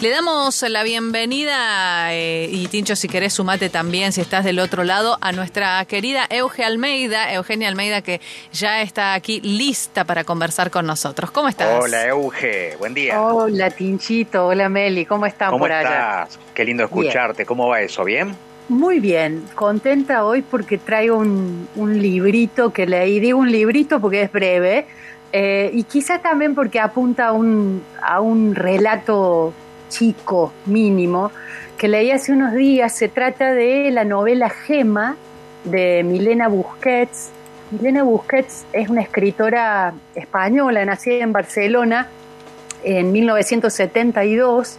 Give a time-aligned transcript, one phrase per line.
[0.00, 4.82] Le damos la bienvenida, eh, y Tincho, si querés, sumate también, si estás del otro
[4.82, 10.70] lado, a nuestra querida Euge Almeida, Eugenia Almeida, que ya está aquí lista para conversar
[10.70, 11.30] con nosotros.
[11.30, 11.84] ¿Cómo estás?
[11.84, 13.20] Hola, Euge, buen día.
[13.20, 16.22] Hola, Tinchito, hola, Meli, ¿cómo están ¿Cómo por allá?
[16.22, 16.38] estás?
[16.54, 17.44] Qué lindo escucharte.
[17.44, 18.02] ¿Cómo va eso?
[18.02, 18.34] ¿Bien?
[18.70, 24.22] Muy bien, contenta hoy porque traigo un, un librito que leí, digo un librito porque
[24.22, 24.86] es breve,
[25.30, 29.52] eh, y quizá también porque apunta a un, a un relato
[29.90, 31.30] chico, mínimo,
[31.76, 32.96] que leí hace unos días.
[32.96, 35.16] Se trata de la novela Gema
[35.64, 37.30] de Milena Busquets.
[37.70, 42.08] Milena Busquets es una escritora española, nacida en Barcelona
[42.82, 44.78] en 1972,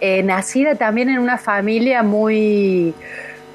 [0.00, 2.92] eh, nacida también en una familia muy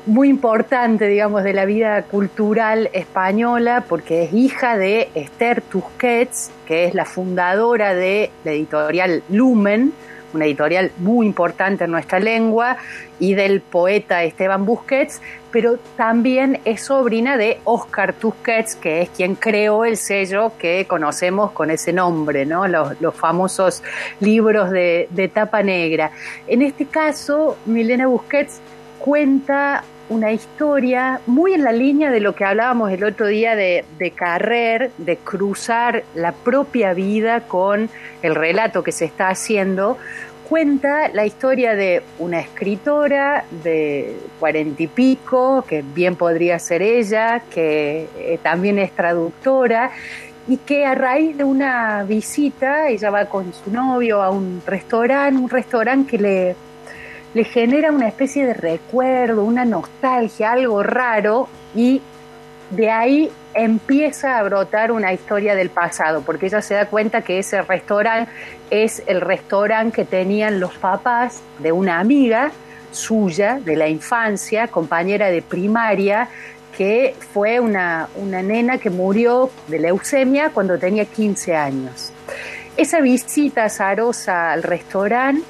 [0.07, 6.85] muy importante, digamos, de la vida cultural española, porque es hija de Esther Tusquets, que
[6.85, 9.93] es la fundadora de la editorial Lumen,
[10.33, 12.77] una editorial muy importante en nuestra lengua,
[13.21, 19.35] y del poeta Esteban Busquets, pero también es sobrina de Oscar Tusquets, que es quien
[19.35, 22.67] creó el sello que conocemos con ese nombre, ¿no?
[22.67, 23.83] los, famosos
[24.19, 26.11] libros de, de tapa negra.
[26.47, 28.59] En este caso, Milena Busquets
[28.97, 33.85] cuenta una historia muy en la línea de lo que hablábamos el otro día de,
[33.97, 37.89] de Carrer, de cruzar la propia vida con
[38.21, 39.97] el relato que se está haciendo,
[40.49, 47.43] cuenta la historia de una escritora de cuarenta y pico, que bien podría ser ella,
[47.49, 49.91] que eh, también es traductora,
[50.49, 55.41] y que a raíz de una visita, ella va con su novio a un restaurante,
[55.41, 56.55] un restaurante que le
[57.33, 62.01] le genera una especie de recuerdo, una nostalgia, algo raro, y
[62.71, 67.39] de ahí empieza a brotar una historia del pasado, porque ella se da cuenta que
[67.39, 68.31] ese restaurante
[68.69, 72.51] es el restaurante que tenían los papás de una amiga
[72.91, 76.27] suya de la infancia, compañera de primaria,
[76.77, 82.11] que fue una, una nena que murió de leucemia cuando tenía 15 años.
[82.77, 85.43] Esa visita azarosa al restaurante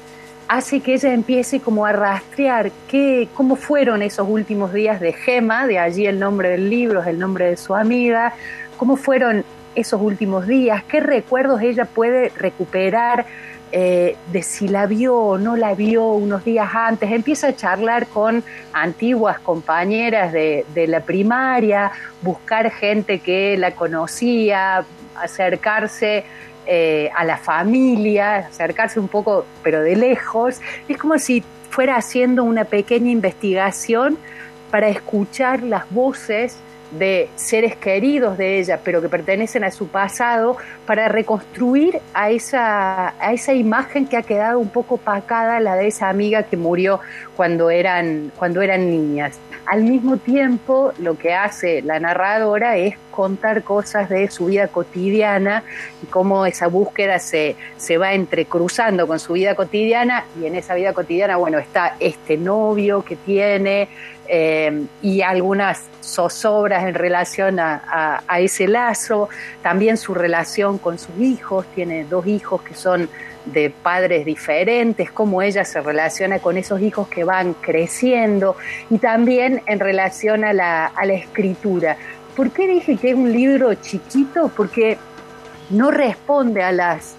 [0.48, 5.66] hace que ella empiece como a rastrear qué, cómo fueron esos últimos días de Gema,
[5.66, 8.34] de allí el nombre del libro, es el nombre de su amiga,
[8.76, 9.44] cómo fueron
[9.74, 13.24] esos últimos días, qué recuerdos ella puede recuperar
[13.74, 18.06] eh, de si la vio o no la vio unos días antes, empieza a charlar
[18.06, 18.44] con
[18.74, 24.84] antiguas compañeras de, de la primaria, buscar gente que la conocía,
[25.16, 26.24] acercarse
[26.66, 30.60] eh, a la familia, acercarse un poco, pero de lejos.
[30.88, 34.18] Es como si fuera haciendo una pequeña investigación
[34.70, 36.56] para escuchar las voces
[36.92, 43.14] de seres queridos de ella, pero que pertenecen a su pasado, para reconstruir a esa,
[43.20, 47.00] a esa imagen que ha quedado un poco pacada, la de esa amiga que murió
[47.36, 49.38] cuando eran, cuando eran niñas.
[49.64, 55.62] Al mismo tiempo, lo que hace la narradora es contar cosas de su vida cotidiana
[56.02, 60.74] y cómo esa búsqueda se, se va entrecruzando con su vida cotidiana y en esa
[60.74, 63.88] vida cotidiana, bueno, está este novio que tiene
[64.34, 69.28] eh, y algunas zozobras en relación a ese lazo,
[69.62, 73.10] también su relación con sus hijos, tiene dos hijos que son
[73.44, 78.56] de padres diferentes, cómo ella se relaciona con esos hijos que van creciendo
[78.88, 81.98] y también en relación a la, a la escritura.
[82.34, 84.50] ¿Por qué dije que es un libro chiquito?
[84.56, 84.96] Porque
[85.68, 87.16] no responde a las,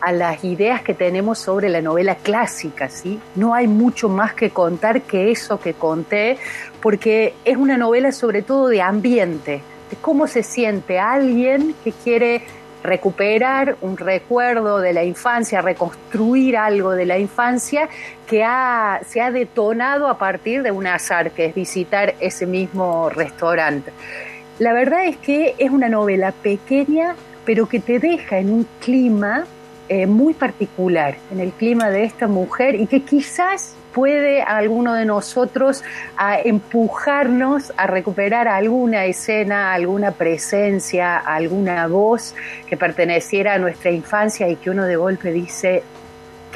[0.00, 3.18] a las ideas que tenemos sobre la novela clásica, ¿sí?
[3.34, 6.38] No hay mucho más que contar que eso que conté,
[6.80, 12.42] porque es una novela sobre todo de ambiente, de cómo se siente alguien que quiere
[12.82, 17.88] recuperar un recuerdo de la infancia, reconstruir algo de la infancia
[18.26, 23.10] que ha, se ha detonado a partir de un azar, que es visitar ese mismo
[23.10, 23.92] restaurante.
[24.58, 27.14] La verdad es que es una novela pequeña,
[27.44, 29.44] pero que te deja en un clima
[29.88, 34.92] eh, muy particular, en el clima de esta mujer y que quizás puede a alguno
[34.92, 35.82] de nosotros
[36.18, 42.34] a empujarnos a recuperar alguna escena, alguna presencia, alguna voz
[42.68, 45.82] que perteneciera a nuestra infancia y que uno de golpe dice,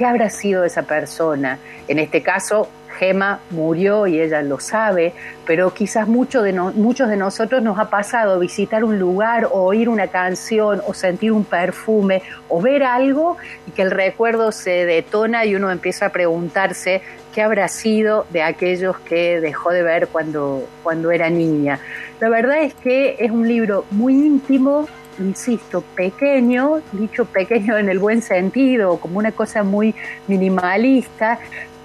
[0.01, 1.59] ¿qué habrá sido esa persona?
[1.87, 5.13] En este caso, Gema murió y ella lo sabe,
[5.47, 9.91] pero quizás mucho de muchos de nosotros nos ha pasado visitar un lugar o oír
[9.91, 13.37] una canción o sentir un perfume o ver algo
[13.67, 17.03] y que el recuerdo se detona y uno empieza a preguntarse
[17.35, 21.79] qué habrá sido de aquellos que dejó de ver cuando, cuando era niña.
[22.21, 24.89] La verdad es que es un libro muy íntimo,
[25.21, 29.95] insisto, pequeño, dicho pequeño en el buen sentido, como una cosa muy
[30.27, 31.39] minimalista,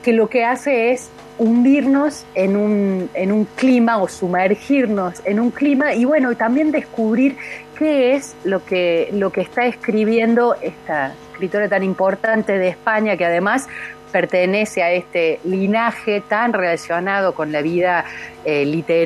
[0.04, 5.52] que lo que hace es hundirnos en un, en un clima o sumergirnos en un
[5.52, 7.36] clima y bueno, también descubrir
[7.78, 13.26] qué es lo que, lo que está escribiendo esta escritora tan importante de España que
[13.26, 13.68] además
[14.16, 18.06] pertenece a este linaje tan relacionado con la vida
[18.46, 19.06] eh, literaria